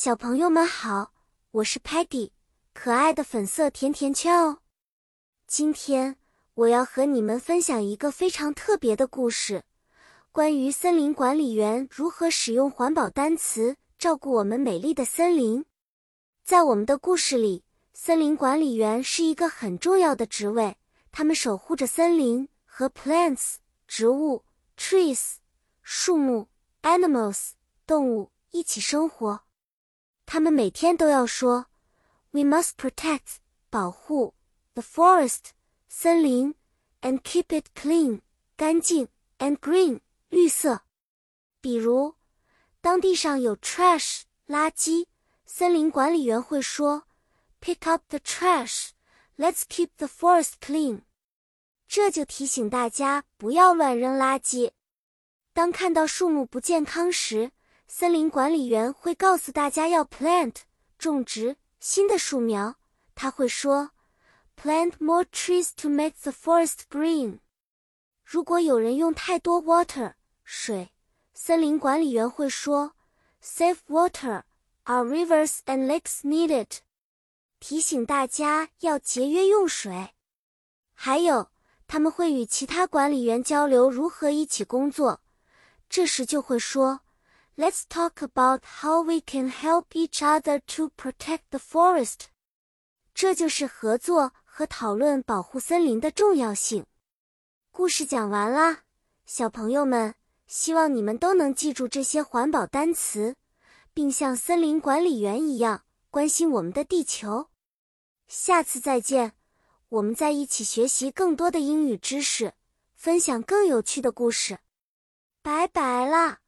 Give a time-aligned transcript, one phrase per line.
[0.00, 1.12] 小朋友们好，
[1.50, 2.30] 我是 Patty，
[2.72, 4.58] 可爱的粉色甜甜圈哦。
[5.48, 6.16] 今天
[6.54, 9.64] 我要和你们分享一个非常特别的故事，
[10.30, 15.64] 关于森林管理员如何使用环保单词照顾我们美丽的森林。
[16.44, 20.76] 在我们的故事里，森林管理员是一个很重要的职位，
[21.10, 23.56] 他们守护着森林和 plants
[23.88, 24.44] 植物、
[24.76, 25.38] trees
[25.82, 26.46] 树木、
[26.82, 27.50] animals
[27.84, 29.40] 动物一起生活。
[30.30, 31.68] 他们每天都要说
[32.32, 33.38] ：“We must protect
[33.70, 34.34] 保护
[34.74, 35.52] the forest
[35.88, 36.54] 森林
[37.00, 38.20] ，and keep it clean
[38.54, 40.82] 干净，and green 绿色。”
[41.62, 42.16] 比如，
[42.82, 45.06] 当地上有 trash 垃圾，
[45.46, 47.04] 森林管理员会说
[47.62, 48.90] ：“Pick up the trash.
[49.38, 51.04] Let's keep the forest clean.”
[51.88, 54.72] 这就提醒大家不要乱扔垃圾。
[55.54, 57.50] 当看到树木不健康时，
[57.90, 60.56] 森林管理员会告诉大家要 plant
[60.98, 62.76] 种植新的树苗。
[63.14, 63.92] 他会说
[64.60, 67.38] ，plant more trees to make the forest green。
[68.22, 70.92] 如果有人用太多 water 水，
[71.32, 72.92] 森林管理员会说
[73.42, 74.42] ，save water。
[74.84, 76.80] Our rivers and lakes need it。
[77.58, 80.14] 提醒大家要节约用水。
[80.94, 81.50] 还有，
[81.86, 85.22] 他们会与其他管理员交流如何一起工作。
[85.88, 87.00] 这时就会说。
[87.58, 92.26] Let's talk about how we can help each other to protect the forest。
[93.12, 96.86] 这就是合作和讨论保护森林的重要性。
[97.72, 98.82] 故事讲完啦，
[99.26, 100.14] 小朋友们，
[100.46, 103.34] 希望你们都能记住这些环保单词，
[103.92, 107.48] 并像森林管理员一样关心我们的地球。
[108.28, 109.32] 下次再见，
[109.88, 112.54] 我们再一起学习更多的英语知识，
[112.94, 114.60] 分享更有趣的故事。
[115.42, 116.38] 拜拜啦！